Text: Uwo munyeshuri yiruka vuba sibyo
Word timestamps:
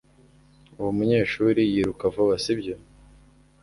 Uwo 0.79 0.91
munyeshuri 0.97 1.61
yiruka 1.71 2.05
vuba 2.13 2.35
sibyo 2.43 2.75